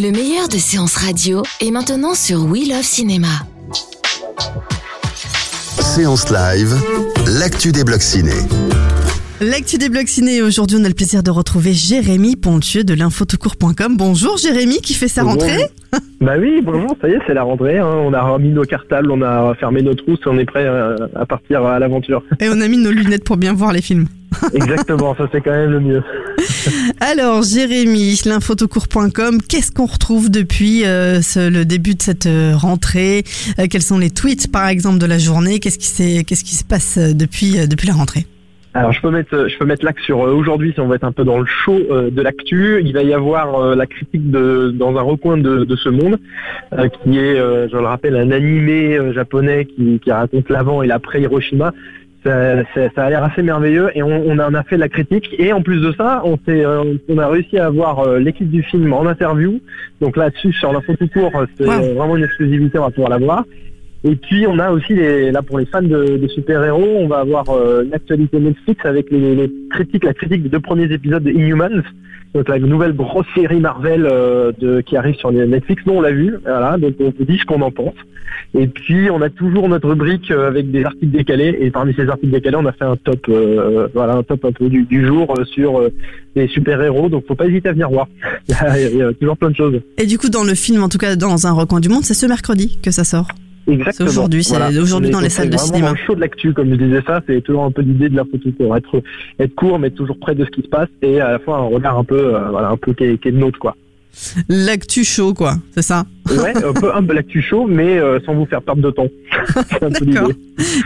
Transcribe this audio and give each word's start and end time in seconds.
Le 0.00 0.10
meilleur 0.12 0.48
de 0.48 0.56
séances 0.56 0.96
radio 0.96 1.42
est 1.60 1.70
maintenant 1.70 2.14
sur 2.14 2.44
We 2.44 2.68
Love 2.68 2.82
Cinéma. 2.82 3.28
Séance 5.80 6.30
live, 6.30 6.74
l'actu 7.38 7.72
des 7.72 7.84
blocs 7.84 8.02
ciné. 8.02 8.32
L'actu 9.40 9.78
des 9.78 9.88
blocs 9.88 10.08
ciné. 10.08 10.42
Aujourd'hui, 10.42 10.76
on 10.80 10.84
a 10.84 10.88
le 10.88 10.94
plaisir 10.94 11.22
de 11.22 11.30
retrouver 11.30 11.72
Jérémy 11.72 12.36
Pontieux 12.36 12.84
de 12.84 12.94
l'infotoutcourt.com. 12.94 13.96
Bonjour 13.96 14.36
Jérémy 14.36 14.80
qui 14.80 14.94
fait 14.94 15.08
sa 15.08 15.22
Bonjour. 15.24 15.40
rentrée. 15.42 15.66
Bah 16.20 16.34
oui, 16.38 16.60
bonjour, 16.62 16.94
ça 17.00 17.08
y 17.08 17.12
est, 17.12 17.18
c'est 17.26 17.32
la 17.32 17.42
rentrée. 17.42 17.78
hein. 17.78 17.86
On 18.04 18.12
a 18.12 18.20
remis 18.20 18.50
nos 18.50 18.64
cartables, 18.64 19.10
on 19.10 19.22
a 19.22 19.54
fermé 19.54 19.80
nos 19.80 19.94
trousses, 19.94 20.20
on 20.26 20.38
est 20.38 20.44
prêt 20.44 20.66
euh, 20.66 20.94
à 21.16 21.24
partir 21.24 21.64
à 21.64 21.78
l'aventure. 21.78 22.22
Et 22.40 22.48
on 22.50 22.60
a 22.60 22.68
mis 22.68 22.76
nos 22.76 22.90
lunettes 22.90 23.24
pour 23.24 23.38
bien 23.38 23.54
voir 23.54 23.72
les 23.72 23.80
films. 23.80 24.06
Exactement, 24.52 25.16
ça 25.16 25.26
c'est 25.32 25.40
quand 25.40 25.50
même 25.50 25.70
le 25.70 25.80
mieux. 25.80 26.02
Alors 27.02 27.42
Jérémy, 27.42 28.20
l'infotoutcourt.com, 28.26 29.38
qu'est-ce 29.48 29.72
qu'on 29.72 29.86
retrouve 29.86 30.30
depuis 30.30 30.82
euh, 30.84 31.20
le 31.34 31.64
début 31.64 31.94
de 31.94 32.02
cette 32.02 32.26
euh, 32.26 32.52
rentrée? 32.54 33.24
Euh, 33.58 33.64
Quels 33.70 33.80
sont 33.80 33.98
les 33.98 34.10
tweets 34.10 34.52
par 34.52 34.68
exemple 34.68 34.98
de 34.98 35.06
la 35.06 35.16
journée? 35.16 35.60
Qu'est-ce 35.60 35.78
qui, 35.78 35.86
se 36.54 36.64
passe 36.64 36.98
depuis, 36.98 37.56
la 37.86 37.94
rentrée? 37.94 38.26
Alors 38.74 38.92
je 38.92 39.00
peux 39.00 39.10
mettre, 39.10 39.48
je 39.48 39.84
l'axe 39.84 40.02
sur 40.02 40.18
aujourd'hui 40.18 40.74
si 40.74 40.80
on 40.80 40.88
va 40.88 40.96
être 40.96 41.04
un 41.04 41.12
peu 41.12 41.24
dans 41.24 41.38
le 41.38 41.46
show 41.46 41.78
de 41.78 42.22
l'actu. 42.22 42.82
Il 42.84 42.92
va 42.92 43.02
y 43.02 43.14
avoir 43.14 43.74
la 43.74 43.86
critique 43.86 44.30
dans 44.30 44.96
un 44.96 45.02
recoin 45.02 45.38
de, 45.38 45.76
ce 45.76 45.88
monde, 45.88 46.18
qui 47.02 47.18
est, 47.18 47.36
je 47.36 47.76
le 47.76 47.86
rappelle, 47.86 48.14
un 48.14 48.30
animé 48.30 48.98
japonais 49.14 49.66
qui 49.66 50.12
raconte 50.12 50.50
l'avant 50.50 50.82
et 50.82 50.86
l'après 50.86 51.22
Hiroshima. 51.22 51.72
Ça, 52.22 52.62
ça- 52.74 52.90
ça 52.94 53.04
a 53.04 53.10
l'air 53.10 53.24
assez 53.24 53.42
merveilleux 53.42 53.90
et 53.94 54.02
on, 54.02 54.08
on 54.26 54.38
en 54.38 54.52
a 54.52 54.62
fait 54.64 54.76
la 54.76 54.88
critique. 54.90 55.34
Et 55.38 55.52
en 55.54 55.62
plus 55.62 55.80
de 55.80 55.92
ça 55.92 56.20
on, 56.24 56.38
euh, 56.48 56.94
on 57.08 57.16
a 57.18 57.28
réussi 57.28 57.58
à 57.58 57.66
avoir 57.66 58.00
euh, 58.00 58.18
l'équipe 58.18 58.50
du 58.50 58.62
film 58.62 58.92
en 58.92 59.06
interview. 59.06 59.58
Donc 60.02 60.16
là-dessus 60.18 60.52
sur 60.52 60.70
l'info 60.72 60.94
tout 60.96 61.08
court 61.08 61.32
c'est 61.56 61.66
Wow. 61.66 61.94
vraiment 61.94 62.16
une 62.16 62.24
exclusivité 62.24 62.78
on 62.78 62.82
va 62.84 62.90
pouvoir 62.90 63.10
la 63.10 63.18
voir 63.18 63.44
et 64.02 64.16
puis 64.16 64.46
on 64.46 64.58
a 64.58 64.70
aussi 64.70 64.94
les, 64.94 65.30
là 65.30 65.42
pour 65.42 65.58
les 65.58 65.66
fans 65.66 65.82
de, 65.82 66.16
de 66.16 66.28
super-héros 66.28 66.96
on 67.00 67.06
va 67.06 67.18
avoir 67.18 67.50
euh, 67.50 67.84
Netflix 67.84 68.84
avec 68.84 69.10
les, 69.10 69.34
les 69.34 69.52
critiques 69.70 70.04
la 70.04 70.14
critique 70.14 70.42
des 70.42 70.48
deux 70.48 70.60
premiers 70.60 70.90
épisodes 70.92 71.22
de 71.22 71.30
Inhumans 71.30 71.82
donc 72.34 72.48
la 72.48 72.58
nouvelle 72.60 72.92
grosse 72.92 73.26
série 73.34 73.58
Marvel 73.58 74.06
euh, 74.06 74.52
de, 74.58 74.80
qui 74.82 74.96
arrive 74.96 75.16
sur 75.16 75.32
Netflix. 75.32 75.82
Nous 75.86 75.94
on 75.94 76.00
l'a 76.00 76.12
vu 76.12 76.36
voilà 76.44 76.78
donc 76.78 76.94
on 77.00 77.12
vous 77.16 77.24
dit 77.24 77.38
ce 77.38 77.44
qu'on 77.44 77.60
en 77.60 77.70
pense. 77.70 77.94
Et 78.54 78.68
puis 78.68 79.10
on 79.10 79.20
a 79.20 79.30
toujours 79.30 79.68
notre 79.68 79.88
rubrique 79.88 80.30
euh, 80.30 80.48
avec 80.48 80.70
des 80.70 80.84
articles 80.84 81.10
décalés. 81.10 81.56
Et 81.60 81.70
parmi 81.70 81.92
ces 81.94 82.08
articles 82.08 82.32
décalés 82.32 82.56
on 82.56 82.66
a 82.66 82.72
fait 82.72 82.84
un 82.84 82.96
top 82.96 83.26
euh, 83.28 83.88
voilà 83.94 84.14
un 84.14 84.22
top 84.22 84.44
un 84.44 84.52
peu 84.52 84.68
du, 84.68 84.84
du 84.84 85.04
jour 85.04 85.34
euh, 85.36 85.44
sur 85.44 85.80
euh, 85.80 85.92
les 86.36 86.46
super 86.46 86.80
héros 86.80 87.08
donc 87.08 87.26
faut 87.26 87.34
pas 87.34 87.46
hésiter 87.46 87.68
à 87.68 87.72
venir 87.72 87.90
voir. 87.90 88.06
Il 88.48 88.54
y 88.54 88.58
a, 88.58 88.90
il 88.90 88.96
y 88.96 89.02
a 89.02 89.12
toujours 89.12 89.36
plein 89.36 89.50
de 89.50 89.56
choses. 89.56 89.80
Et 89.98 90.06
du 90.06 90.18
coup 90.18 90.28
dans 90.28 90.44
le 90.44 90.54
film, 90.54 90.82
en 90.82 90.88
tout 90.88 90.98
cas 90.98 91.16
dans 91.16 91.46
un 91.46 91.52
recoin 91.52 91.80
du 91.80 91.88
monde, 91.88 92.04
c'est 92.04 92.14
ce 92.14 92.26
mercredi 92.26 92.78
que 92.80 92.90
ça 92.90 93.04
sort. 93.04 93.26
Exactement. 93.72 94.08
Aujourd'hui, 94.08 94.44
c'est 94.44 94.56
aujourd'hui 94.78 95.08
On 95.08 95.08
est- 95.08 95.12
dans 95.12 95.20
les 95.20 95.28
salles 95.30 95.50
de 95.50 95.56
cinéma. 95.56 95.86
dans 95.88 95.92
le 95.92 95.98
show 96.06 96.14
de 96.14 96.20
l'actu 96.20 96.52
comme 96.52 96.70
je 96.70 96.74
disais 96.76 97.02
ça. 97.06 97.20
C'est 97.26 97.40
toujours 97.42 97.64
un 97.64 97.70
peu 97.70 97.82
l'idée 97.82 98.08
de 98.08 98.16
la 98.16 98.24
photo 98.24 98.50
court 98.56 98.76
être 98.76 99.02
être 99.38 99.54
court 99.54 99.78
mais 99.78 99.90
toujours 99.90 100.18
près 100.18 100.34
de 100.34 100.44
ce 100.44 100.50
qui 100.50 100.62
se 100.62 100.68
passe. 100.68 100.88
Et 101.02 101.20
à 101.20 101.32
la 101.32 101.38
fois 101.38 101.56
un 101.58 101.62
regard 101.68 101.98
un 101.98 102.04
peu 102.04 102.34
euh, 102.36 102.48
voilà 102.50 102.68
un 102.70 102.76
peu 102.76 102.92
qui 102.94 103.04
est, 103.04 103.18
qui 103.20 103.28
est 103.28 103.32
le 103.32 103.38
nôtre 103.38 103.58
quoi. 103.58 103.76
L'actu 104.48 105.04
chaud 105.04 105.34
quoi, 105.34 105.54
c'est 105.72 105.82
ça 105.82 106.04
ouais 106.30 106.64
un 106.64 106.72
peu 106.72 106.94
un 106.94 107.02
peu 107.02 107.14
l'actu 107.14 107.42
chaud 107.42 107.66
mais 107.68 107.98
euh, 107.98 108.20
sans 108.24 108.34
vous 108.34 108.46
faire 108.46 108.62
perdre 108.62 108.82
de 108.82 108.90
temps 108.90 109.08
D'accord. 109.80 110.30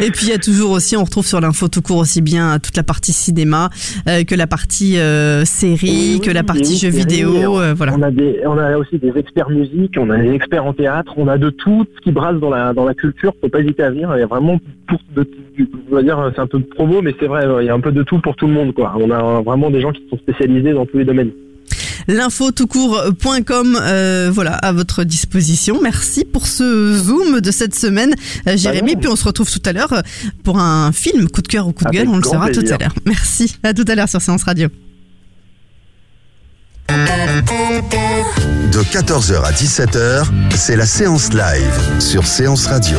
Et 0.01 0.11
puis 0.11 0.27
il 0.27 0.29
y 0.29 0.33
a 0.33 0.39
toujours 0.39 0.71
aussi, 0.71 0.97
on 0.97 1.05
retrouve 1.05 1.27
sur 1.27 1.41
l'info 1.41 1.69
tout 1.69 1.83
court 1.83 1.99
aussi 1.99 2.23
bien 2.23 2.59
toute 2.59 2.77
la 2.77 2.83
partie 2.83 3.13
cinéma 3.13 3.71
euh, 4.09 4.25
que 4.25 4.35
la 4.35 4.47
partie 4.47 4.99
euh, 4.99 5.45
série, 5.45 6.15
Oui, 6.15 6.21
que 6.21 6.31
la 6.31 6.43
partie 6.43 6.77
jeux 6.77 6.91
vidéo, 6.91 7.61
euh, 7.61 7.75
voilà. 7.75 7.95
On 7.97 8.03
a 8.03 8.11
des, 8.11 8.41
on 8.47 8.59
a 8.59 8.77
aussi 8.77 8.99
des 8.99 9.13
experts 9.17 9.51
musique, 9.51 9.95
on 9.99 10.11
a 10.11 10.19
des 10.19 10.31
experts 10.31 10.65
en 10.65 10.73
théâtre, 10.73 11.15
on 11.17 11.29
a 11.29 11.39
de 11.39 11.51
tout 11.51 11.87
ce 11.97 12.01
qui 12.01 12.13
brasse 12.13 12.37
dans 12.37 12.51
la 12.51 12.73
dans 12.73 12.85
la 12.85 12.95
culture. 12.95 13.33
Faut 13.41 13.49
pas 13.49 13.61
hésiter 13.61 13.83
à 13.83 13.91
venir. 13.91 14.11
Il 14.17 14.21
y 14.21 14.23
a 14.23 14.27
vraiment 14.27 14.59
pour 14.87 14.99
de, 15.15 15.29
on 15.91 15.95
va 15.95 16.03
dire 16.03 16.33
c'est 16.35 16.41
un 16.41 16.47
peu 16.47 16.59
de 16.59 16.65
promo, 16.65 17.03
mais 17.03 17.15
c'est 17.19 17.27
vrai, 17.27 17.47
il 17.61 17.67
y 17.67 17.71
a 17.71 17.75
un 17.75 17.81
peu 17.81 17.93
de 17.93 18.03
tout 18.03 18.21
pour 18.21 18.37
tout 18.37 18.47
le 18.47 18.53
monde 18.53 18.75
quoi. 18.75 18.95
On 18.99 19.11
a 19.11 19.43
vraiment 19.43 19.71
des 19.71 19.81
gens 19.81 19.93
qui 19.93 20.03
sont 20.11 20.19
spécialisés 20.19 20.73
dans 20.73 20.87
tous 20.87 20.99
les 20.99 21.05
domaines. 21.05 21.31
L'info 22.09 22.51
tout 22.51 22.67
court.com, 22.67 23.79
euh, 23.81 24.31
voilà, 24.33 24.55
à 24.55 24.73
votre 24.73 25.05
disposition. 25.05 25.81
Merci 25.83 26.25
pour 26.25 26.47
ce 26.47 26.99
zoom 26.99 27.41
de 27.41 27.51
cette 27.51 27.75
semaine, 27.75 28.15
euh, 28.47 28.57
Jérémy. 28.57 28.93
Bah 28.93 28.95
non. 28.95 29.01
Puis 29.01 29.09
on 29.09 29.17
se 29.17 29.25
retrouve 29.25 29.51
tout 29.51 29.63
à 29.65 29.73
l'heure 29.73 29.93
euh, 29.93 30.03
pour 30.43 30.59
un 30.59 30.93
film, 30.93 31.29
coup 31.29 31.43
de 31.43 31.49
cœur 31.49 31.67
ou 31.67 31.73
coup 31.73 31.85
de 31.85 31.89
Avec 31.89 32.01
gueule, 32.01 32.09
on 32.09 32.17
le 32.17 32.23
saura 32.23 32.51
tout 32.51 32.65
à 32.71 32.77
l'heure. 32.77 32.95
Merci, 33.07 33.57
à 33.63 33.73
tout 33.73 33.85
à 33.89 33.95
l'heure 33.95 34.09
sur 34.09 34.21
Séance 34.21 34.45
Radio. 34.45 34.69
De 36.89 38.81
14h 38.83 39.43
à 39.43 39.53
17h, 39.53 40.25
c'est 40.55 40.77
la 40.77 40.87
séance 40.87 41.31
live 41.33 42.01
sur 42.01 42.27
Séance 42.27 42.67
Radio. 42.67 42.99